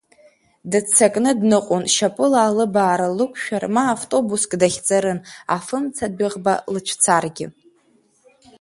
[0.71, 5.19] Дыццакны дныҟәон, шьапыла алыбаара лықәшәар, ма втобуск дахьӡарын,
[5.55, 7.45] афымцадәыӷба лыцәцаргьы.